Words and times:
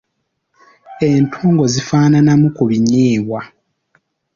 Entungo 1.11 1.63
zifaananamu 1.73 2.47
ku 2.55 2.63
binyeebwa. 2.69 3.41